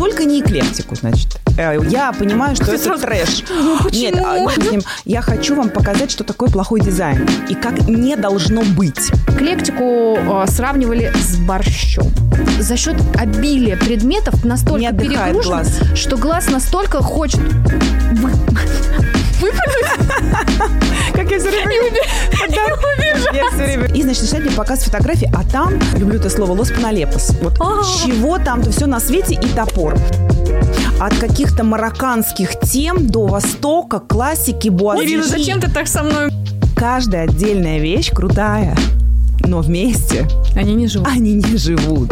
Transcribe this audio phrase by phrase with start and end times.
[0.00, 1.36] только не эклектику, значит.
[1.58, 3.44] Э, Я понимаю, что это трэш.
[3.92, 4.48] Нет, а, почему?
[4.48, 4.82] нет, с ним.
[5.04, 7.28] я хочу вам показать, что такое плохой дизайн.
[7.50, 9.10] И как не должно быть.
[9.28, 12.10] Эклектику э, сравнивали с борщом.
[12.58, 15.78] За счет обилия предметов настолько перегружен, глаз.
[15.94, 17.40] что глаз настолько хочет
[18.12, 18.30] вы-
[19.40, 20.70] Как
[21.30, 21.72] я все время...
[23.32, 23.86] Я все время...
[23.94, 27.32] И, значит, начинает мне показ фотографии, а там, люблю это слово, лос-паналепос.
[27.42, 27.82] Вот А.
[28.04, 29.96] чего там-то все на свете и топор.
[30.98, 35.04] От каких-то марокканских тем до Востока, классики, буазы.
[35.04, 36.30] Ирина, зачем ты так со мной?
[36.76, 38.76] Каждая отдельная вещь крутая,
[39.40, 40.26] но вместе
[40.56, 41.08] Они не живут.
[41.08, 42.10] они не живут.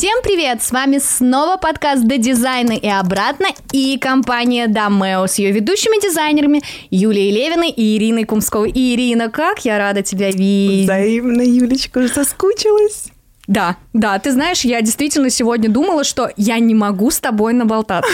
[0.00, 0.62] Всем привет!
[0.62, 6.62] С вами снова подкаст «До дизайна» и обратно и компания Дамео с ее ведущими дизайнерами
[6.88, 8.70] Юлией Левиной и Ириной Кумсковой.
[8.70, 10.84] Ирина, как я рада тебя видеть!
[10.84, 13.08] Взаимно, Юлечка, уже соскучилась.
[13.50, 18.08] Да, да, ты знаешь, я действительно сегодня думала, что я не могу с тобой наболтаться.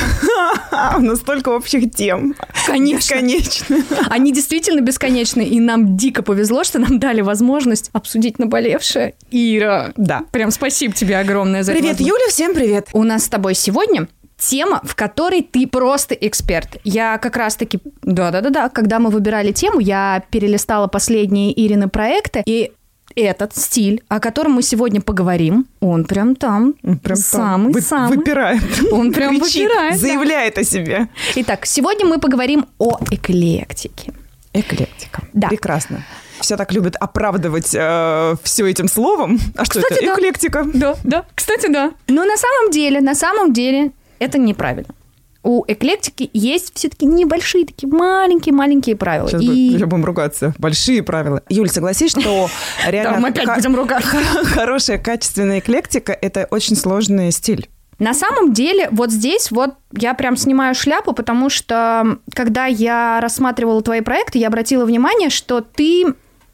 [0.97, 2.35] У нас столько общих тем.
[2.67, 3.17] Конечно.
[3.17, 3.77] Бесконечно.
[4.09, 9.15] Они действительно бесконечны, и нам дико повезло, что нам дали возможность обсудить наболевшее.
[9.31, 10.23] Ира, Да.
[10.33, 12.01] прям спасибо тебе огромное за Привет.
[12.01, 12.89] Юля, всем привет.
[12.95, 14.09] У нас с тобой сегодня
[14.39, 16.79] тема, в которой ты просто эксперт.
[16.85, 17.81] Я как раз-таки...
[18.03, 18.69] Да-да-да-да.
[18.69, 22.73] Когда мы выбирали тему, я перелистала последние Ирины проекты, и
[23.17, 28.17] этот стиль, о котором мы сегодня поговорим, он прям там, Прям там самый вы- самый.
[28.19, 28.63] Выпирает.
[28.93, 29.99] Он прям Кричит, выпирает, да.
[29.99, 31.09] Заявляет о себе.
[31.37, 34.13] Итак, сегодня мы поговорим о эклектике.
[34.53, 35.23] Эклектика.
[35.33, 35.49] Да.
[35.49, 36.05] Прекрасно.
[36.41, 39.39] Все так любят оправдывать все этим словом.
[39.57, 40.07] А что Кстати, это?
[40.07, 40.15] да.
[40.15, 40.65] Эклектика.
[40.75, 41.93] Да, да, кстати, да.
[42.09, 44.95] Но на самом деле, на самом деле, это неправильно.
[45.47, 49.29] У эклектики есть все-таки небольшие такие маленькие-маленькие правила.
[49.29, 50.53] Сейчас И- будем ругаться.
[50.59, 51.41] Большие правила.
[51.49, 52.49] Юль, согласись, что
[52.85, 54.11] реально мы опять будем ругаться.
[54.45, 57.69] хорошая, качественная эклектика– это очень сложный стиль.
[58.01, 63.81] На самом деле, вот здесь вот я прям снимаю шляпу, потому что когда я рассматривала
[63.83, 66.07] твои проекты, я обратила внимание, что ты...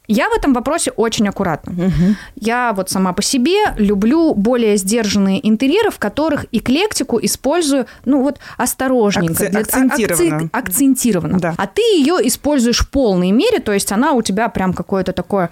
[0.07, 1.91] Я в этом вопросе очень аккуратна.
[2.35, 8.39] Я вот сама по себе люблю более сдержанные интерьеры, в которых эклектику использую, ну вот
[8.57, 9.45] осторожненько.
[9.45, 10.35] Акце- для- акцентированно.
[10.41, 11.39] акци- акцентированно.
[11.39, 11.53] Да.
[11.57, 15.51] А ты ее используешь в полной мере, то есть она у тебя прям какое-то такое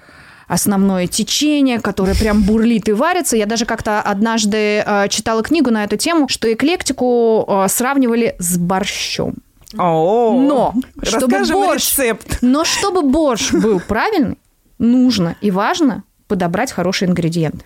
[0.49, 3.37] основное течение, которое прям бурлит и варится.
[3.37, 8.57] Я даже как-то однажды э, читала книгу на эту тему, что эклектику э, сравнивали с
[8.57, 9.35] борщом.
[9.77, 10.73] О, Но,
[11.03, 12.39] чтобы борщ- рецепт.
[12.41, 14.37] Но чтобы борщ был правильный,
[14.81, 17.65] нужно и важно подобрать хорошие ингредиенты.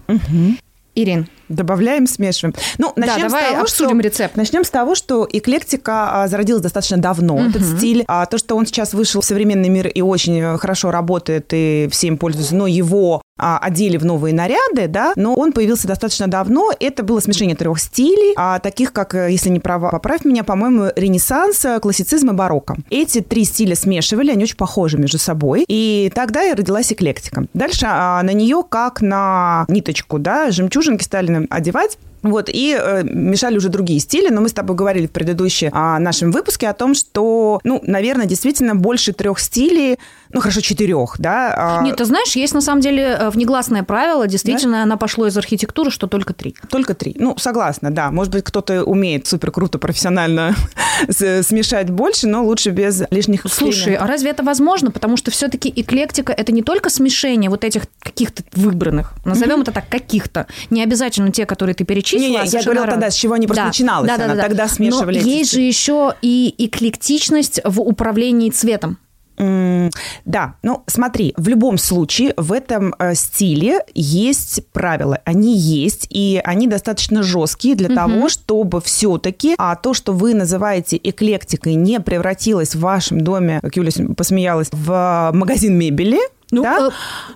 [0.93, 2.55] Ирин, Добавляем, смешиваем.
[2.77, 4.09] Ну, начнем да, давай с того, обсудим что...
[4.09, 4.35] рецепт.
[4.35, 8.03] Начнем с того, что эклектика а, зародилась достаточно давно, этот стиль.
[8.07, 11.87] А, то, что он сейчас вышел в современный мир и очень э, хорошо работает, и
[11.91, 16.27] все им пользуются, но его а, одели в новые наряды, да, но он появился достаточно
[16.27, 16.71] давно.
[16.79, 20.91] Это было смешение трех стилей, а, таких как, э, если не права, поправь меня, по-моему,
[20.95, 22.77] ренессанс, э, классицизм и барокко.
[22.89, 27.45] Эти три стиля смешивали, они очень похожи между собой, и тогда и родилась эклектика.
[27.53, 31.97] Дальше а, на нее, как на ниточку, да, жемчужинки стали одевать,
[32.29, 35.99] вот, и э, мешали уже другие стили, но мы с тобой говорили в предыдущем а,
[35.99, 39.97] нашем выпуске о том, что, ну, наверное, действительно больше трех стилей,
[40.31, 41.53] ну, хорошо, четырех, да.
[41.79, 45.37] а, Нет, ты знаешь, есть на самом деле э, внегласное правило, действительно, оно пошло из
[45.37, 46.55] архитектуры, что только три.
[46.69, 47.15] Только три.
[47.19, 48.11] Ну, согласна, да.
[48.11, 50.55] Может быть, кто-то умеет супер круто, профессионально
[51.07, 54.91] с- смешать больше, но лучше без лишних Слушай, а разве это возможно?
[54.91, 59.87] Потому что все-таки эклектика это не только смешение вот этих каких-то выбранных, назовем это так,
[59.89, 60.47] каких-то.
[60.69, 62.43] Не обязательно те, которые ты перечислила.
[62.43, 64.07] Не-не, а я говорила тогда, с чего они просто Да, начиналось.
[64.07, 64.41] да, да, Она да.
[64.43, 68.97] тогда смешивали Но есть же еще и эклектичность в управлении цветом.
[69.37, 76.41] Да, ну смотри, в любом случае в этом э, стиле есть правила, они есть, и
[76.43, 82.75] они достаточно жесткие для того, чтобы все-таки а то, что вы называете эклектикой, не превратилось
[82.75, 86.19] в вашем доме, как Юля посмеялась, в магазин мебели.
[86.51, 86.87] Ну, да?
[86.87, 86.89] э,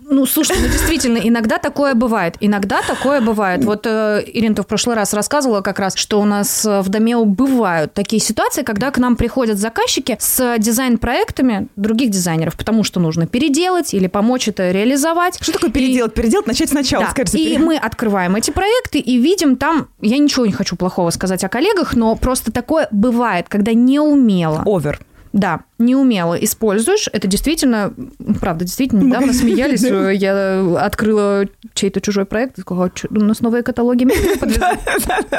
[0.09, 2.35] ну, слушай, ну действительно, иногда такое бывает.
[2.39, 3.65] Иногда такое бывает.
[3.65, 7.25] Вот э, Ирина, в прошлый раз рассказывала как раз, что у нас э, в Домео
[7.25, 13.27] бывают такие ситуации, когда к нам приходят заказчики с дизайн-проектами других дизайнеров, потому что нужно
[13.27, 15.37] переделать или помочь это реализовать.
[15.41, 16.13] Что такое И- переделать?
[16.13, 17.39] Переделать, начать сначала, Да, скажите.
[17.39, 21.49] и мы открываем эти проекты и видим там, я ничего не хочу плохого сказать о
[21.49, 24.63] коллегах, но просто такое бывает, когда не умело.
[24.65, 24.99] Овер.
[25.33, 25.61] Да.
[25.79, 27.93] Неумело используешь, это действительно,
[28.39, 29.83] правда, действительно, недавно смеялись,
[30.19, 34.05] я открыла чей-то чужой проект, и сказала, у нас новые каталоги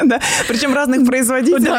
[0.03, 1.69] Да, причем разных производителей.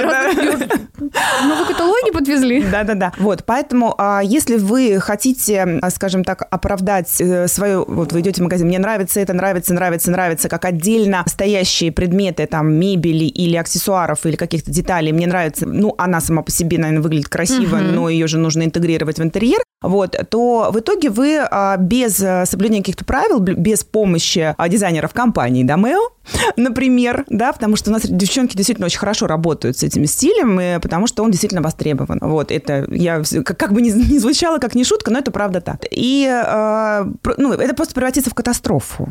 [1.42, 2.62] Новые каталоги подвезли.
[2.62, 3.12] Да-да-да.
[3.18, 8.40] Вот, поэтому, а, если вы хотите, а, скажем так, оправдать э, свою, вот вы идете
[8.40, 13.56] в магазин, мне нравится это, нравится, нравится, нравится, как отдельно стоящие предметы, там, мебели или
[13.56, 18.08] аксессуаров, или каких-то деталей, мне нравится, ну, она сама по себе, наверное, выглядит красиво, но
[18.08, 22.82] ее же нужно интегрировать в интерьер, вот, то в итоге вы а, без э, соблюдения
[22.82, 26.10] каких-то правил, без помощи дизайнеров компании Домео,
[26.56, 30.78] например, да, потому что у нас девчонки действительно очень хорошо работают с этим стилем, и
[30.78, 32.18] потому что он действительно востребован.
[32.20, 35.60] Вот, это я, как, как бы не, не звучало, как не шутка, но это правда
[35.60, 35.84] так.
[35.90, 37.04] И, э,
[37.38, 39.08] ну, это просто превратится в катастрофу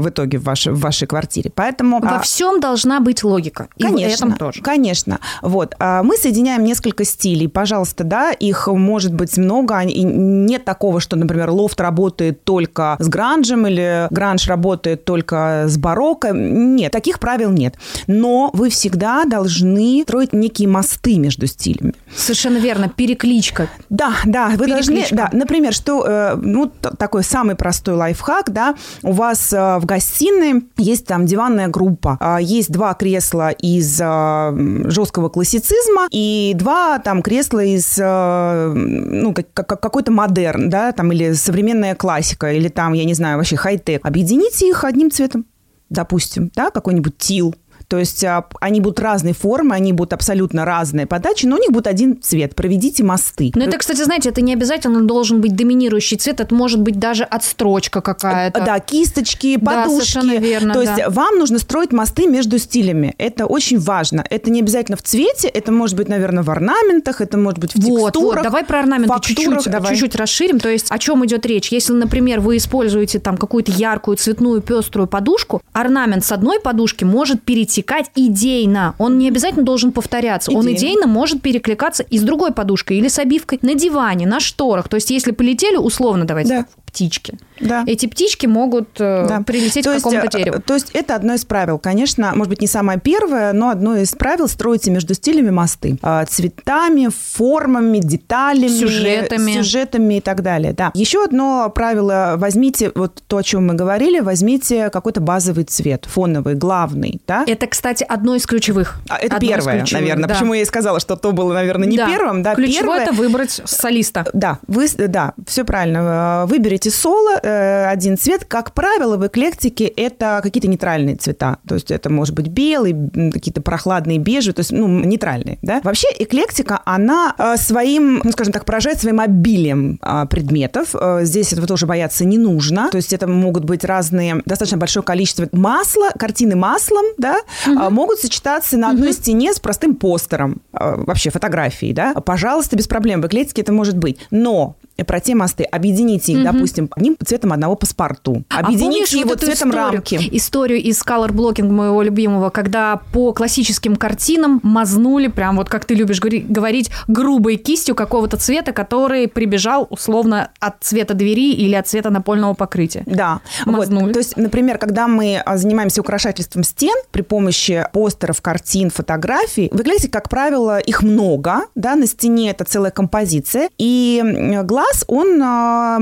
[0.00, 1.50] в итоге в вашей, в вашей квартире.
[1.54, 2.00] Поэтому...
[2.00, 3.68] Во а, всем должна быть логика.
[3.78, 4.62] Конечно, и в этом тоже.
[4.62, 5.18] Конечно.
[5.42, 5.74] Вот.
[5.78, 7.48] А мы соединяем несколько стилей.
[7.48, 9.80] Пожалуйста, да, их может быть много.
[9.82, 15.76] И нет такого, что, например, лофт работает только с гранжем или гранж работает только с
[15.76, 16.30] барокко.
[16.32, 17.76] Нет, таких правил нет.
[18.06, 21.94] Но вы всегда должны строить некие мосты между стилями.
[22.16, 22.88] Совершенно верно.
[22.88, 23.68] Перекличка.
[23.90, 24.48] Да, да.
[24.56, 24.92] Вы Перекличка.
[24.92, 25.16] должны...
[25.16, 26.04] Да, например, что...
[26.06, 30.64] Э, ну, такой самый простой лайфхак, да, у вас э, в гостиной.
[30.76, 37.22] Есть там диванная группа, а, есть два кресла из э, жесткого классицизма и два там
[37.22, 43.38] кресла из, ну, какой-то модерн, да, там, или современная классика, или там, я не знаю,
[43.38, 44.04] вообще хай-тек.
[44.04, 45.44] Объедините их одним цветом
[45.90, 47.54] допустим, да, какой-нибудь тил,
[47.88, 51.70] то есть а, они будут разной формы, они будут абсолютно разные подачи, но у них
[51.70, 52.54] будет один цвет.
[52.54, 53.50] Проведите мосты.
[53.54, 57.24] Но это, кстати, знаете, это не обязательно должен быть доминирующий цвет, это может быть даже
[57.24, 58.60] отстрочка какая-то.
[58.60, 60.20] Да, кисточки, подушки.
[60.20, 63.14] Да, верно, То есть вам нужно строить мосты между стилями.
[63.16, 64.22] Это очень важно.
[64.28, 67.80] Это не обязательно в цвете, это может быть, наверное, в орнаментах, это может быть в
[67.80, 68.36] вот, текстурах.
[68.36, 69.92] Вот, давай про орнаменты чуть-чуть, давай.
[69.92, 70.60] чуть-чуть расширим.
[70.60, 71.72] То есть о чем идет речь?
[71.72, 77.42] Если, например, вы используете там какую-то яркую, цветную, пеструю подушку, орнамент с одной подушки может
[77.42, 78.94] перейти перетекать идейно.
[78.98, 80.50] Он не обязательно должен повторяться.
[80.50, 80.68] Идейно.
[80.68, 84.88] Он идейно может перекликаться и с другой подушкой или с обивкой на диване, на шторах.
[84.88, 86.66] То есть, если полетели, условно, давайте, да.
[86.86, 87.38] птички.
[87.60, 87.84] Да.
[87.86, 89.40] Эти птички могут э, да.
[89.40, 90.62] прилететь то к какому-то есть, дереву.
[90.62, 91.78] То есть это одно из правил.
[91.78, 95.98] Конечно, может быть, не самое первое, но одно из правил– строите между стилями мосты.
[96.02, 98.68] А, цветами, формами, деталями.
[98.68, 99.52] Сюжетами.
[99.52, 100.72] Сюжетами и так далее.
[100.72, 100.90] Да.
[100.94, 106.54] Еще одно правило– возьмите вот то, о чем мы говорили, возьмите какой-то базовый цвет, фоновый,
[106.54, 107.20] главный.
[107.26, 107.44] Да?
[107.46, 109.00] Это, кстати, одно из ключевых.
[109.08, 110.28] А, это одно первое, наверное.
[110.28, 110.34] Да.
[110.34, 112.06] Почему я и сказала, что то было, наверное, не да.
[112.06, 112.42] первым.
[112.42, 114.26] Да, Ключевое– это выбрать солиста.
[114.32, 116.44] Да, вы, да, все правильно.
[116.46, 118.44] Выберите соло, Э, один цвет.
[118.44, 121.58] Как правило, в эклектике это какие-то нейтральные цвета.
[121.66, 122.94] То есть это может быть белый,
[123.32, 125.80] какие-то прохладные бежи, то есть, ну, нейтральные, да.
[125.84, 130.94] Вообще эклектика, она э, своим, ну, скажем так, поражает своим обилием а, предметов.
[130.94, 132.88] Э, здесь этого тоже бояться не нужно.
[132.90, 137.90] То есть это могут быть разные, достаточно большое количество масла, картины маслом, да, угу.
[137.90, 139.14] могут сочетаться на одной угу.
[139.14, 142.14] стене с простым постером, вообще фотографией, да.
[142.14, 143.22] Пожалуйста, без проблем.
[143.22, 144.18] В эклектике это может быть.
[144.30, 146.52] Но про те мосты, объедините их, угу.
[146.52, 148.44] допустим, одним цветом одного паспорту.
[148.48, 150.28] Объедините а его вот цветом историю, рамки.
[150.32, 155.94] Историю из color blocking моего любимого, когда по классическим картинам мазнули, прям вот как ты
[155.94, 162.10] любишь говорить, грубой кистью какого-то цвета, который прибежал условно от цвета двери или от цвета
[162.10, 163.02] напольного покрытия.
[163.06, 163.40] Да.
[163.64, 164.04] Мазнули.
[164.04, 164.12] Вот.
[164.12, 169.82] То есть, например, когда мы а, занимаемся украшательством стен при помощи постеров, картин, фотографий, вы
[169.82, 174.22] глядите, как правило, их много, да, на стене это целая композиция, и
[174.64, 175.98] глаз глаз, он, а,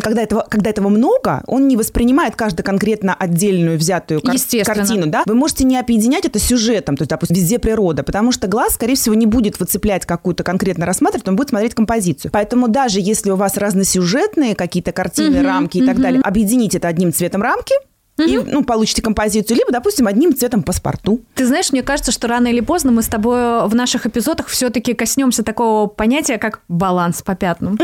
[0.00, 5.06] когда этого, когда этого много, он не воспринимает каждую конкретно отдельную взятую кар- картину.
[5.06, 5.22] Да?
[5.26, 8.94] Вы можете не объединять это сюжетом, то есть, допустим, везде природа, потому что глаз, скорее
[8.94, 12.30] всего, не будет выцеплять какую-то конкретно рассматривать, он будет смотреть композицию.
[12.32, 15.88] Поэтому даже если у вас разносюжетные какие-то картины, угу, рамки и угу.
[15.88, 17.74] так далее, объедините это одним цветом рамки,
[18.18, 18.28] угу.
[18.28, 21.20] и ну, получите композицию, либо, допустим, одним цветом паспорту.
[21.34, 24.94] Ты знаешь, мне кажется, что рано или поздно мы с тобой в наших эпизодах все-таки
[24.94, 27.78] коснемся такого понятия, как баланс по пятнам.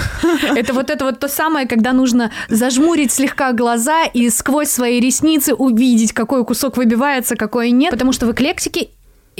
[0.56, 5.54] Это вот это вот то самое, когда нужно зажмурить слегка глаза и сквозь свои ресницы
[5.54, 7.90] увидеть, какой кусок выбивается, какой нет.
[7.90, 8.88] Потому что в эклектике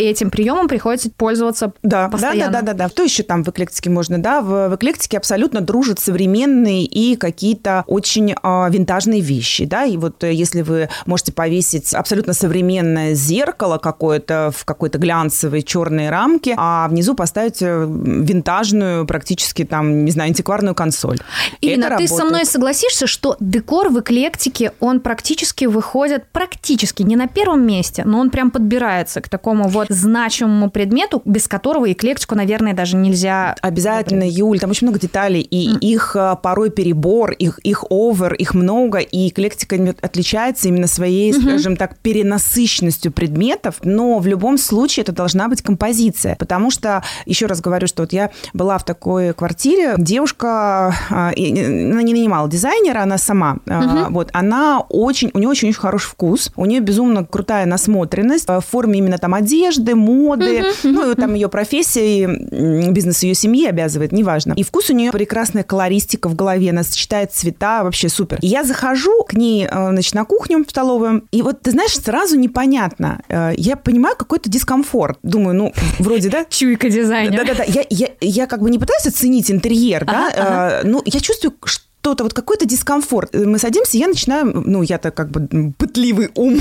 [0.02, 2.52] этим приемом приходится пользоваться да, постоянно.
[2.52, 2.88] Да, да, да, да, да.
[2.88, 4.40] Что еще там в эклектике можно, да?
[4.40, 9.84] В, в эклектике абсолютно дружат современные и какие-то очень э, винтажные вещи, да.
[9.84, 16.10] И вот э, если вы можете повесить абсолютно современное зеркало какое-то в какой-то глянцевой черной
[16.10, 21.18] рамке, а внизу поставить э, винтажную, практически там, не знаю, антикварную консоль.
[21.60, 22.10] Ирина, Это ты работает.
[22.10, 28.04] со мной согласишься, что декор в эклектике, он практически выходит, практически не на первом месте,
[28.04, 33.54] но он прям подбирается к такому вот значимому предмету, без которого эклектику, наверное, даже нельзя...
[33.60, 35.78] Обязательно, Юль, там очень много деталей, и mm.
[35.80, 41.42] их а, порой перебор, их, их овер, их много, и эклектика отличается именно своей, mm-hmm.
[41.42, 47.46] скажем так, перенасыщенностью предметов, но в любом случае это должна быть композиция, потому что, еще
[47.46, 53.02] раз говорю, что вот я была в такой квартире, девушка, а, она не нанимала дизайнера,
[53.02, 54.10] она сама, mm-hmm.
[54.10, 58.98] вот, она очень, у нее очень-очень хороший вкус, у нее безумно крутая насмотренность в форме
[58.98, 60.74] именно там одежды, моды, mm-hmm.
[60.84, 62.26] ну, там ее профессия,
[62.90, 64.54] бизнес ее семьи обязывает, неважно.
[64.56, 68.38] И вкус у нее прекрасная колористика в голове, она сочетает цвета, вообще супер.
[68.42, 71.98] И я захожу к ней, э, значит, на кухню в столовую, и вот, ты знаешь,
[71.98, 73.20] сразу непонятно.
[73.28, 75.18] Э, я понимаю какой-то дискомфорт.
[75.22, 76.44] Думаю, ну, вроде, да?
[76.48, 77.44] Чуйка дизайнера.
[77.44, 77.64] Да-да-да.
[77.64, 80.80] Я, я, я как бы не пытаюсь оценить интерьер, да, ага.
[80.84, 83.34] ну, я чувствую, что что-то, вот какой-то дискомфорт.
[83.34, 86.54] Мы садимся, я начинаю, ну, я-то как бы пытливый ум.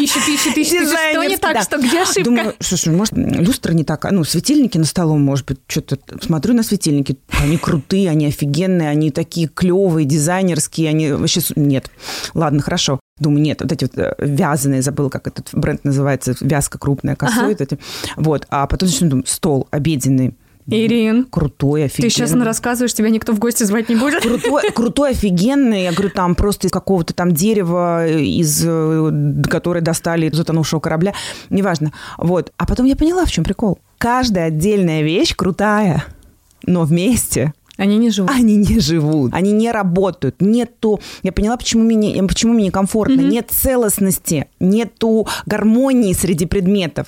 [0.00, 2.22] Ищет, ищет, ищет, что не так, что где ошибка?
[2.22, 6.62] Думаю, слушай, может, люстра не так, ну, светильники на столом, может быть, что-то, смотрю на
[6.62, 11.40] светильники, они крутые, они офигенные, они такие клевые, дизайнерские, они вообще...
[11.56, 11.90] Нет.
[12.34, 13.00] Ладно, хорошо.
[13.18, 17.54] Думаю, нет, вот эти вот э, вязаные, забыл, как этот бренд называется, вязка крупная, косой.
[17.54, 17.78] Ага.
[18.16, 20.34] Вот, а потом начну думаю, стол обеденный,
[20.66, 21.24] Ирин.
[21.24, 22.10] Крутой, офигенный.
[22.10, 24.22] Ты сейчас рассказываешь, тебя никто в гости звать не будет?
[24.22, 25.84] Крутой, крутой, офигенный.
[25.84, 31.14] Я говорю, там просто из какого-то там дерева, из э, которое достали из затонувшего корабля.
[31.48, 31.92] Неважно.
[32.18, 32.52] Вот.
[32.56, 33.78] А потом я поняла, в чем прикол.
[33.98, 36.04] Каждая отдельная вещь крутая,
[36.64, 38.30] но вместе они не живут.
[38.30, 39.32] Они не живут.
[39.32, 40.36] Они не работают.
[40.40, 41.00] Нету...
[41.22, 43.22] Я поняла, почему мне, почему мне некомфортно.
[43.22, 43.30] Mm-hmm.
[43.30, 47.06] Нет целостности, нету гармонии среди предметов.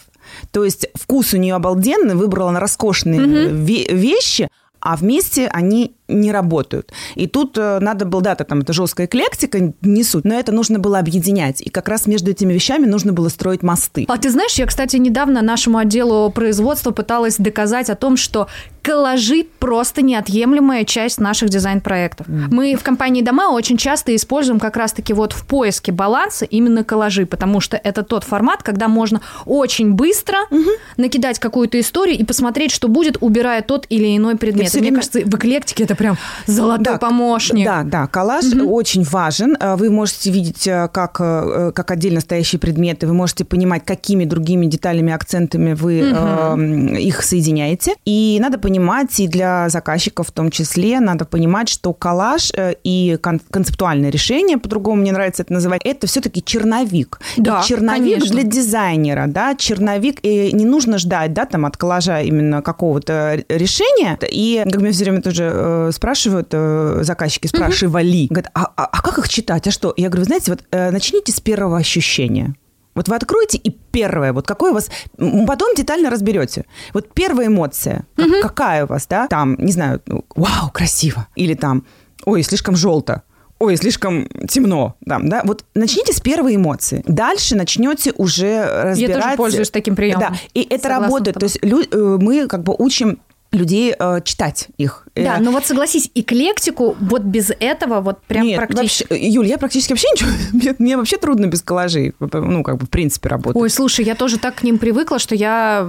[0.51, 3.95] То есть вкус у нее обалденный, выбрала на роскошные mm-hmm.
[3.95, 4.49] вещи,
[4.81, 6.93] а вместе они не работают.
[7.15, 10.79] И тут э, надо было, да, там это жесткая эклектика, не суть, но это нужно
[10.79, 11.61] было объединять.
[11.61, 14.05] И как раз между этими вещами нужно было строить мосты.
[14.09, 18.49] А ты знаешь, я, кстати, недавно нашему отделу производства пыталась доказать о том, что
[18.83, 22.27] коллажи просто неотъемлемая часть наших дизайн-проектов.
[22.27, 22.49] Mm-hmm.
[22.51, 27.25] Мы в компании Дома очень часто используем как раз-таки вот в поиске баланса именно коллажи,
[27.25, 30.79] потому что это тот формат, когда можно очень быстро mm-hmm.
[30.97, 34.75] накидать какую-то историю и посмотреть, что будет, убирая тот или иной предмет.
[34.75, 37.65] Мне кажется, в эклектике это прям золотой да, помощник.
[37.65, 38.75] Да, да, коллаж угу.
[38.75, 39.57] очень важен.
[39.61, 44.25] Э, вы можете видеть э, как, э, как отдельно стоящие предметы, вы можете понимать, какими
[44.25, 46.61] другими деталями, акцентами вы угу.
[46.61, 47.95] э, их соединяете.
[48.05, 52.51] И надо понимать, и для заказчиков в том числе, надо понимать, что коллаж
[52.85, 57.21] и кон- концептуальное решение, по-другому мне нравится это называть, это все-таки черновик.
[57.37, 58.35] Да, и черновик конечно.
[58.35, 64.19] для дизайнера, да, черновик, и не нужно ждать, да, там от коллажа именно какого-то решения.
[64.31, 69.19] И, как мне все время тоже спрашивают, э, заказчики спрашивали, говорят, а, а, а как
[69.19, 69.93] их читать, а что?
[69.97, 72.55] Я говорю, вы знаете, вот э, начните с первого ощущения.
[72.95, 74.91] Вот вы откроете, и первое, вот какое у вас...
[75.17, 76.67] Потом детально разберете.
[76.93, 79.29] Вот первая эмоция, как, какая у вас, да?
[79.29, 81.27] Там, не знаю, ну, вау, красиво.
[81.35, 81.87] Или там,
[82.27, 83.23] ой, слишком желто
[83.63, 87.05] ой, слишком темно, там, да, вот начните с первой эмоции.
[87.07, 88.99] Дальше начнете уже разбирать...
[88.99, 90.21] Я тоже пользуюсь таким приемом.
[90.21, 91.39] Да, и это Согласна работает.
[91.39, 93.21] То есть э, мы как бы учим
[93.53, 95.07] людей э, читать их.
[95.15, 99.07] Да, ну вот согласись, эклектику вот без этого вот прям Нет, практически...
[99.09, 100.31] Вообще, Юль, я практически вообще ничего...
[100.53, 103.61] Мне, мне вообще трудно без коллажей, ну, как бы в принципе работать.
[103.61, 105.87] Ой, слушай, я тоже так к ним привыкла, что я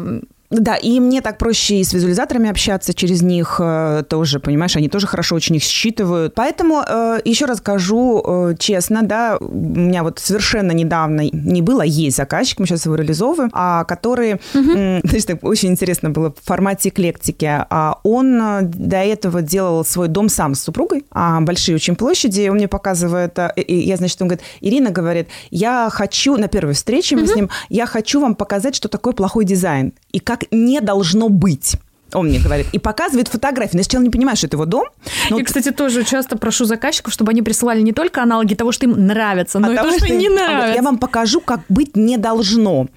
[0.53, 4.87] да, и мне так проще и с визуализаторами общаться через них э, тоже, понимаешь, они
[4.87, 6.35] тоже хорошо очень их считывают.
[6.35, 11.81] Поэтому э, еще раз скажу э, честно, да, у меня вот совершенно недавно не было,
[11.81, 15.01] есть заказчик, мы сейчас его реализовываем, а который, угу.
[15.27, 17.45] так очень интересно было в формате эклектики.
[17.49, 22.57] А он до этого делал свой дом сам с супругой, а большие очень площади, он
[22.57, 27.23] мне показывает, и я, значит, он говорит, Ирина говорит, я хочу, на первой встрече мы
[27.23, 27.31] угу.
[27.31, 31.77] с ним, я хочу вам показать, что такое плохой дизайн, и как не должно быть
[32.13, 33.73] он мне говорит, и показывает фотографии.
[33.73, 34.85] Но я сначала не понимаю, что это его дом.
[35.29, 35.37] Но...
[35.37, 39.07] Я, кстати, тоже часто прошу заказчиков, чтобы они присылали не только аналоги того, что им
[39.07, 40.67] нравится, но а и того, что, что не нравится.
[40.67, 42.87] Вот, я вам покажу, как быть не должно.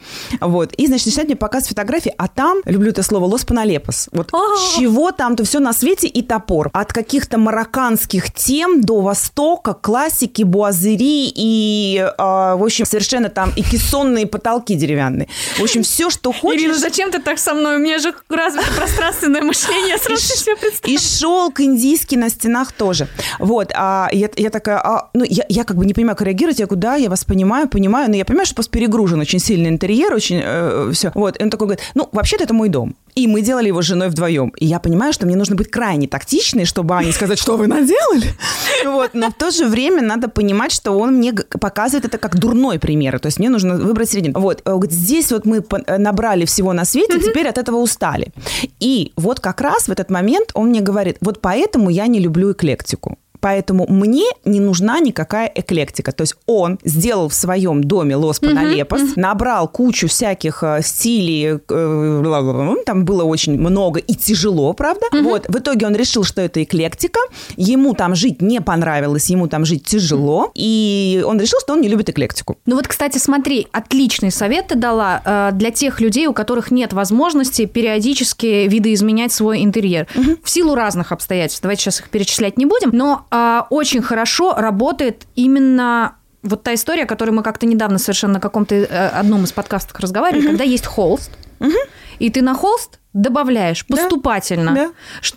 [0.41, 0.73] Вот.
[0.75, 4.09] И, значит, начинает мне показывать фотографии, а там, люблю это слово, лос паналепос.
[4.13, 4.79] Вот А-а-а.
[4.79, 6.71] чего там-то все на свете и топор.
[6.73, 13.63] От каких-то марокканских тем до Востока, классики, буазыри и, э, в общем, совершенно там и
[13.63, 15.29] кессонные потолки деревянные.
[15.59, 16.63] В общем, все, что хочешь.
[16.63, 17.77] Ирина, зачем ты так со мной?
[17.77, 20.95] У меня же развито пространство пространственное мышление, сразу и, себе представила.
[20.95, 23.09] И шелк индийский на стенах тоже.
[23.39, 26.59] Вот, а я, я такая, а, ну, я, я как бы не понимаю, как реагировать,
[26.59, 29.69] я говорю, да, я вас понимаю, понимаю, но я понимаю, что просто перегружен очень сильный
[29.69, 31.13] интерьер, очень э, все.
[31.15, 32.97] Вот, и он такой говорит, ну, вообще-то это мой дом.
[33.17, 34.53] И мы делали его с женой вдвоем.
[34.59, 38.27] И я понимаю, что мне нужно быть крайне тактичной, чтобы Ане сказать, что вы наделали.
[38.85, 39.15] Вот.
[39.15, 43.19] Но в то же время надо понимать, что он мне показывает это как дурной пример.
[43.19, 44.33] То есть мне нужно выбрать средний.
[44.33, 44.63] Вот.
[44.91, 45.65] Здесь вот мы
[45.99, 48.33] набрали всего на свете, теперь от этого устали.
[48.81, 52.53] И вот как раз в этот момент он мне говорит, вот поэтому я не люблю
[52.53, 53.19] эклектику.
[53.47, 56.11] Поэтому мне не нужна никакая эклектика.
[56.11, 59.12] То есть он сделал в своем доме Лос uh-huh, uh-huh.
[59.15, 65.07] набрал кучу всяких э, стилей, э, там было очень много и тяжело, правда?
[65.12, 65.23] Uh-huh.
[65.23, 67.21] Вот, в итоге он решил, что это эклектика,
[67.57, 71.88] ему там жить не понравилось, ему там жить тяжело, и он решил, что он не
[71.88, 72.59] любит эклектику.
[72.67, 76.93] Ну вот, кстати, смотри, отличный совет ты дала э, для тех людей, у которых нет
[76.93, 80.09] возможности периодически видоизменять свой интерьер.
[80.17, 80.37] Uh-huh.
[80.43, 81.62] В силу разных обстоятельств.
[81.62, 83.25] Давайте сейчас их перечислять не будем, но
[83.71, 89.09] очень хорошо работает именно вот та история, которую мы как-то недавно совершенно на каком-то э,
[89.09, 90.49] одном из подкастов разговаривали, угу.
[90.50, 91.73] когда есть холст, угу.
[92.19, 94.90] и ты на холст добавляешь поступательно, да.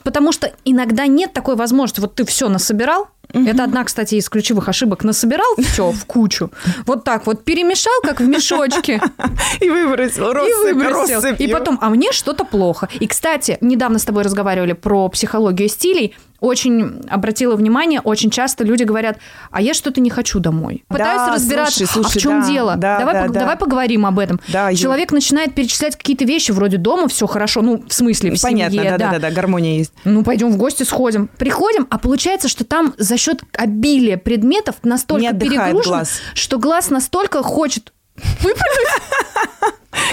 [0.03, 2.01] Потому что иногда нет такой возможности.
[2.01, 3.47] Вот ты все насобирал, Угу.
[3.47, 5.03] Это одна, кстати, из ключевых ошибок.
[5.03, 6.49] Насобирал все в кучу,
[6.85, 8.99] вот так вот перемешал, как в мешочке.
[9.61, 11.35] И выбросил, россыпь, И выбросил.
[11.35, 12.89] И потом, а мне что-то плохо.
[12.99, 18.83] И, кстати, недавно с тобой разговаривали про психологию стилей очень обратила внимание, очень часто люди
[18.83, 19.17] говорят,
[19.51, 20.83] а я что-то не хочу домой.
[20.87, 22.75] Пытаются да, разбираться, слушай, слушай, а в чем да, дело.
[22.75, 23.39] Да, давай, да, по- да.
[23.41, 24.39] давай поговорим об этом.
[24.47, 25.15] Да, Человек я...
[25.15, 28.91] начинает перечислять какие-то вещи, вроде дома все хорошо, ну, в смысле, в Понятно, семье.
[28.91, 29.93] да, да, да, да, гармония есть.
[30.03, 31.29] Ну, пойдем в гости сходим.
[31.37, 36.21] Приходим, а получается, что там за счет обилия предметов настолько перегружен, глаз.
[36.33, 37.93] что глаз настолько хочет
[38.41, 38.89] выпрыгнуть.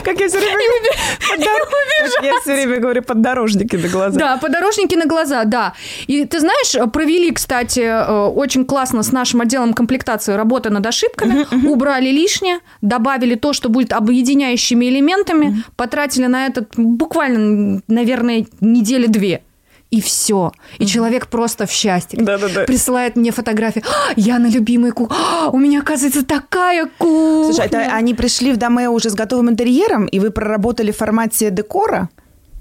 [0.05, 0.63] Как я все время
[2.23, 4.19] Я все время говорю, поддорожники на глаза.
[4.19, 5.75] Да, поддорожники на глаза, да.
[6.07, 11.47] И ты знаешь, провели, кстати, э, очень классно с нашим отделом комплектации работы над ошибками,
[11.67, 19.43] убрали лишнее, добавили то, что будет объединяющими элементами, потратили на это буквально, наверное, недели две
[19.91, 20.53] и все.
[20.79, 20.87] И mm-hmm.
[20.87, 22.19] человек просто в счастье.
[22.21, 22.65] Да-да-да.
[22.65, 23.83] Присылает мне фотографии.
[23.87, 25.17] «А, я на любимой кухне.
[25.19, 27.45] А, у меня, оказывается, такая кухня.
[27.45, 31.51] Слушай, это они пришли в доме уже с готовым интерьером, и вы проработали в формате
[31.51, 32.09] декора?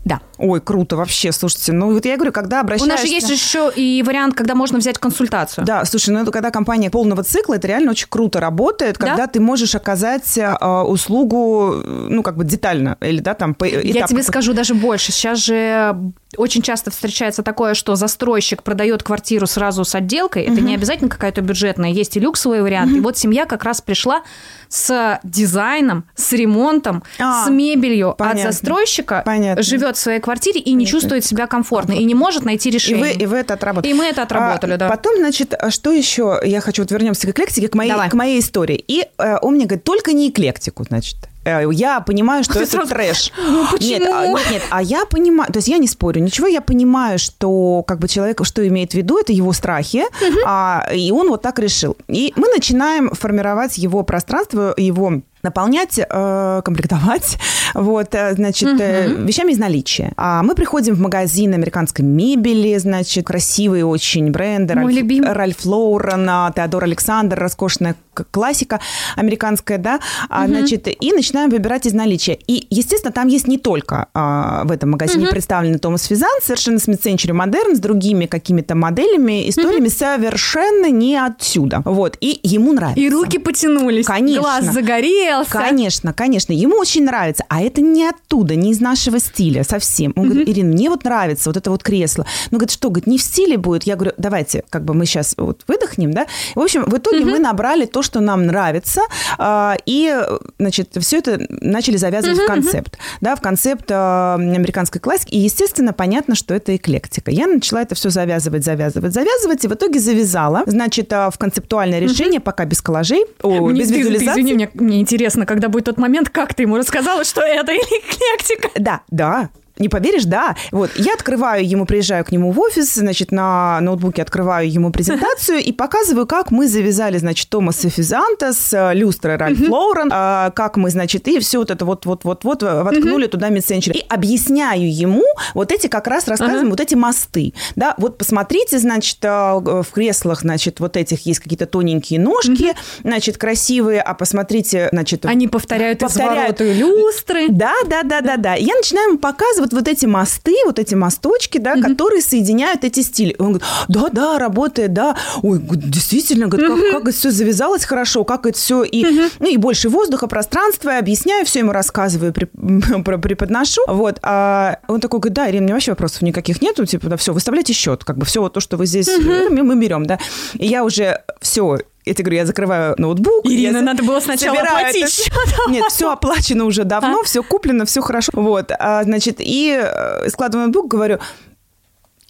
[0.06, 0.22] Да.
[0.38, 1.72] Ой, круто вообще, слушайте.
[1.72, 2.86] Ну, вот я говорю, когда обращаешься...
[2.86, 5.66] У нас же есть еще и вариант, когда можно взять консультацию.
[5.66, 9.28] Да, слушай, ну, это когда компания полного цикла, это реально очень круто работает, когда да?
[9.28, 13.56] ты можешь оказать э, услугу, ну, как бы детально, или, да, там...
[13.56, 15.12] По я тебе скажу даже больше.
[15.12, 15.96] Сейчас же
[16.38, 20.44] очень часто встречается такое, что застройщик продает квартиру сразу с отделкой.
[20.44, 20.62] Это угу.
[20.62, 22.92] не обязательно какая-то бюджетная, есть и люксовый вариант.
[22.92, 22.98] Угу.
[22.98, 24.22] И вот семья как раз пришла
[24.70, 28.50] с дизайном, с ремонтом, а, с мебелью понятно.
[28.50, 29.64] от застройщика, понятно.
[29.64, 33.14] живет в своей квартире и не чувствует себя комфортно, и не может найти решение.
[33.14, 33.92] И вы, и вы это отработали.
[33.92, 34.90] И мы это отработали, а, да.
[34.90, 36.40] Потом, значит, а что еще?
[36.44, 38.84] Я хочу, вот вернемся к эклектике, к моей, к моей истории.
[38.88, 41.18] И э, он мне говорит, только не эклектику, значит.
[41.46, 42.90] Э, я понимаю, что это сразу...
[42.90, 43.32] трэш.
[43.38, 43.90] Ну, почему?
[43.90, 47.20] Нет, а, нет, нет, а я понимаю, то есть я не спорю, ничего, я понимаю,
[47.20, 50.40] что как бы человек, что имеет в виду, это его страхи, угу.
[50.46, 51.96] а, и он вот так решил.
[52.08, 57.38] И мы начинаем формировать его пространство, его наполнять, э, комплектовать,
[57.74, 58.82] вот, э, значит, угу.
[58.82, 60.12] э, вещами из наличия.
[60.18, 64.76] А мы приходим в магазин американской мебели, значит, красивые очень бренды.
[64.76, 65.32] Мой Ральф, любимый.
[65.32, 67.96] Ральф Лоурен, Теодор Александр, роскошная
[68.32, 68.80] классика
[69.16, 70.48] американская, да, угу.
[70.48, 72.38] значит, и начинаем выбирать из наличия.
[72.48, 75.32] И, естественно, там есть не только а, в этом магазине угу.
[75.32, 79.96] представлены Томас Физан, совершенно с Mid-Century Modern, с другими какими-то моделями, историями угу.
[79.96, 81.82] совершенно не отсюда.
[81.86, 83.00] Вот, и ему нравится.
[83.00, 84.06] И руки потянулись.
[84.06, 84.42] Конечно.
[84.42, 85.70] Глаз загорел понравился.
[85.70, 86.54] Конечно, конечно.
[86.54, 87.44] Ему очень нравится.
[87.50, 90.14] А это не оттуда, не из нашего стиля совсем.
[90.16, 90.30] Он mm-hmm.
[90.30, 92.26] говорит, Ирина, мне вот нравится вот это вот кресло.
[92.52, 93.84] Ну, говорит, что, говорит, не в стиле будет?
[93.84, 96.28] Я говорю, давайте, как бы мы сейчас вот выдохнем, да?
[96.56, 97.32] В общем, в итоге mm-hmm.
[97.32, 99.02] мы набрали то, что нам нравится,
[99.38, 100.16] а, и,
[100.60, 102.44] значит, все это начали завязывать mm-hmm.
[102.44, 102.98] в концепт.
[103.22, 105.34] Да, в концепт а, американской классики.
[105.34, 107.32] И, естественно, понятно, что это эклектика.
[107.32, 112.00] Я начала это все завязывать, завязывать, завязывать, и в итоге завязала, значит, а, в концептуальное
[112.00, 114.26] решение, пока без коллажей, о, без ты, визуализации.
[114.26, 117.42] Ты, извини, мне, мне интересно интересно, когда будет тот момент, как ты ему рассказала, что
[117.42, 118.70] это эклектика.
[118.76, 120.56] Да, да, не поверишь, да.
[120.72, 125.60] Вот, я открываю ему, приезжаю к нему в офис, значит, на ноутбуке открываю ему презентацию
[125.60, 130.78] и показываю, как мы завязали, значит, Томаса Физанта с э, люстрой Ральф Лоурен, а, как
[130.78, 133.98] мы, значит, и все вот это вот-вот-вот-вот воткнули туда мид-сенчури.
[133.98, 137.54] И объясняю ему вот эти как раз рассказываем, вот эти мосты.
[137.76, 143.38] Да, вот посмотрите, значит, э, в креслах, значит, вот этих есть какие-то тоненькие ножки, значит,
[143.38, 145.26] красивые, а посмотрите, значит...
[145.26, 146.62] Они повторяют, повторяют.
[146.62, 147.48] извороты люстры.
[147.50, 148.54] Да, да, да, да, да.
[148.56, 151.82] Я начинаю ему показывать вот, вот эти мосты, вот эти мосточки, да, mm-hmm.
[151.82, 153.36] которые соединяют эти стили.
[153.40, 155.18] Он говорит, да, да, работает, да.
[155.42, 156.92] Ой, действительно, говорит, как, mm-hmm.
[156.92, 159.32] как это все завязалось хорошо, как это все и, mm-hmm.
[159.40, 163.82] ну, и больше воздуха, пространства, объясняю, все ему рассказываю, преподношу.
[163.88, 164.20] Вот.
[164.22, 167.34] А он такой говорит, да, Ирина, у меня вообще вопросов никаких нету, типа, да, все,
[167.34, 169.50] выставляйте счет, как бы все то, что вы здесь, mm-hmm.
[169.50, 170.20] мы, мы берем, да.
[170.54, 173.46] И я уже все, я тебе говорю, я закрываю ноутбук.
[173.46, 175.12] Ирина, надо было сначала оплатить это...
[175.12, 175.34] счет.
[175.70, 177.24] Нет, все оплачено уже давно, а?
[177.24, 178.32] все куплено, все хорошо.
[178.34, 181.20] Вот, а, значит, и э, складываю ноутбук, говорю,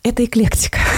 [0.04, 0.80] это эклектика.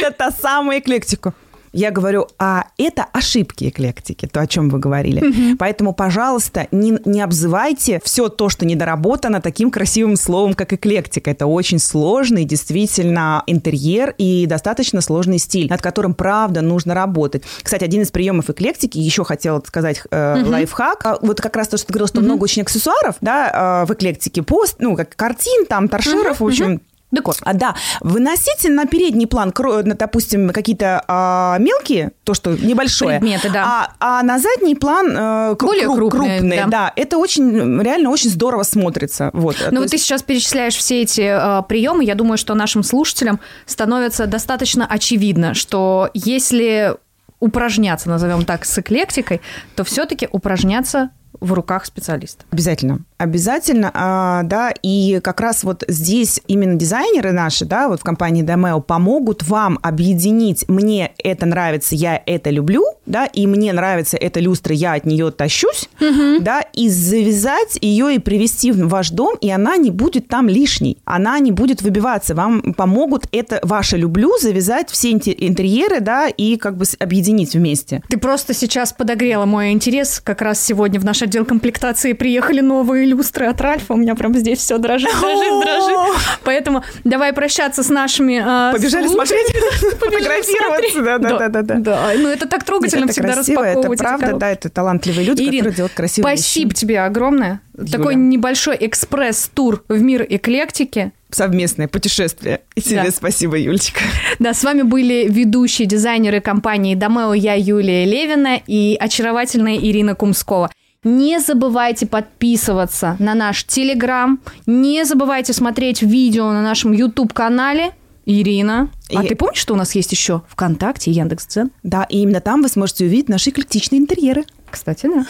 [0.00, 1.34] Это та самая эклектика.
[1.72, 5.24] Я говорю, а это ошибки эклектики, то, о чем вы говорили.
[5.24, 5.56] Угу.
[5.58, 11.30] Поэтому, пожалуйста, не, не обзывайте все то, что недоработано, таким красивым словом, как эклектика.
[11.30, 17.42] Это очень сложный, действительно, интерьер и достаточно сложный стиль, над которым, правда, нужно работать.
[17.62, 20.50] Кстати, один из приемов эклектики, еще хотела сказать э, угу.
[20.50, 22.26] лайфхак, а вот как раз то, что ты говорил, что угу.
[22.26, 26.46] много очень аксессуаров, да, э, в эклектике, пост, ну, как картин, там, торшеров, угу.
[26.46, 27.34] в общем, угу Декор.
[27.42, 29.52] А, да, выносите на передний план,
[29.84, 33.18] допустим, какие-то а, мелкие, то, что небольшое.
[33.18, 33.64] Предметы, да.
[34.00, 36.60] А, а на задний план а, Более крупные, крупные.
[36.64, 36.68] Да.
[36.68, 36.92] да.
[36.96, 39.30] Это очень, реально очень здорово смотрится.
[39.32, 39.56] Вот.
[39.70, 39.92] Ну, вот есть...
[39.92, 45.54] ты сейчас перечисляешь все эти а, приемы, я думаю, что нашим слушателям становится достаточно очевидно,
[45.54, 46.94] что если
[47.40, 49.40] упражняться, назовем так, с эклектикой,
[49.76, 52.44] то все-таки упражняться в руках специалиста.
[52.50, 53.00] Обязательно.
[53.18, 58.44] Обязательно, а, да, и как раз вот здесь именно дизайнеры наши, да, вот в компании
[58.44, 64.38] Demeo помогут вам объединить «мне это нравится, я это люблю», да, и «мне нравится эта
[64.38, 66.40] люстра, я от нее тащусь», угу.
[66.40, 70.98] да, и завязать ее и привести в ваш дом, и она не будет там лишней,
[71.04, 76.76] она не будет выбиваться, вам помогут это «ваше люблю» завязать все интерьеры, да, и как
[76.76, 78.00] бы объединить вместе.
[78.08, 83.07] Ты просто сейчас подогрела мой интерес, как раз сегодня в наш отдел комплектации приехали новые
[83.08, 83.94] люстры от Ральфа.
[83.94, 86.38] У меня прям здесь все дрожит, дрожит, дрожит.
[86.44, 89.46] Поэтому давай прощаться с нашими э, Побежали смотреть,
[89.98, 91.02] фотографироваться.
[91.02, 91.74] Да, да, да, да.
[91.74, 94.00] Да, ну это так трогательно всегда распаковывать.
[94.00, 97.60] Это правда, да, это талантливые люди, которые делают красивые спасибо тебе огромное.
[97.90, 102.62] Такой небольшой экспресс-тур в мир эклектики совместное путешествие.
[102.74, 103.10] И тебе да.
[103.10, 104.00] спасибо, Юлечка.
[104.38, 110.70] Да, с вами были ведущие дизайнеры компании Домео, я Юлия Левина и очаровательная Ирина Кумскова.
[111.04, 114.40] Не забывайте подписываться на наш Телеграм.
[114.66, 117.92] Не забывайте смотреть видео на нашем YouTube-канале.
[118.26, 119.16] Ирина, и...
[119.16, 121.70] а ты помнишь, что у нас есть еще ВКонтакте и Яндекс.Дзен?
[121.82, 124.44] Да, и именно там вы сможете увидеть наши эклектичные интерьеры.
[124.70, 125.24] Кстати, да.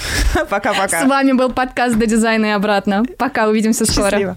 [0.50, 1.04] Пока-пока.
[1.04, 3.04] С вами был подкаст «До дизайна и обратно».
[3.16, 4.10] Пока, увидимся скоро.
[4.10, 4.36] Счастливо.